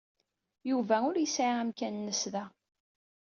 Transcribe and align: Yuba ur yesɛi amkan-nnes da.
Yuba 0.69 0.95
ur 1.09 1.15
yesɛi 1.17 1.51
amkan-nnes 1.61 2.23
da. 2.33 2.45